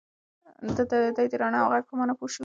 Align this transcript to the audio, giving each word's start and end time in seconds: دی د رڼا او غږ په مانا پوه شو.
دی 1.21 1.27
د 1.31 1.33
رڼا 1.41 1.59
او 1.63 1.69
غږ 1.73 1.83
په 1.89 1.93
مانا 1.99 2.13
پوه 2.17 2.29
شو. 2.33 2.39